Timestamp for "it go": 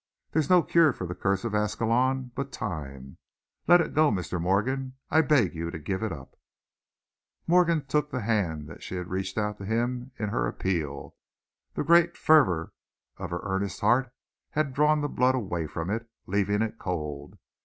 3.81-4.09